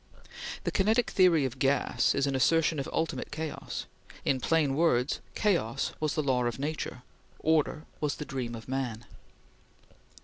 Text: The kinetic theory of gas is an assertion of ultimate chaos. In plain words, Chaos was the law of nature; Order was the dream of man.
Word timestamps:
The 0.63 0.71
kinetic 0.71 1.11
theory 1.11 1.45
of 1.45 1.59
gas 1.59 2.15
is 2.15 2.25
an 2.25 2.33
assertion 2.35 2.79
of 2.79 2.89
ultimate 2.91 3.29
chaos. 3.29 3.85
In 4.25 4.39
plain 4.39 4.75
words, 4.75 5.19
Chaos 5.35 5.91
was 5.99 6.15
the 6.15 6.23
law 6.23 6.43
of 6.45 6.57
nature; 6.57 7.03
Order 7.37 7.85
was 7.99 8.15
the 8.15 8.25
dream 8.25 8.55
of 8.55 8.67
man. 8.67 9.05